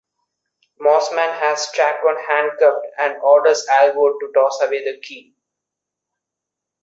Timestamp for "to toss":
4.21-4.59